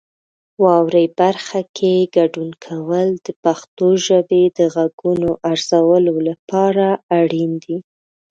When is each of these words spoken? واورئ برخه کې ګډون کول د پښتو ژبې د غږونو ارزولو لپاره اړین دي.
واورئ 0.63 1.07
برخه 1.21 1.61
کې 1.77 1.93
ګډون 2.15 2.49
کول 2.65 3.07
د 3.25 3.27
پښتو 3.43 3.87
ژبې 4.07 4.43
د 4.57 4.59
غږونو 4.75 5.29
ارزولو 5.51 6.15
لپاره 6.29 6.87
اړین 7.19 7.51
دي. 7.63 7.77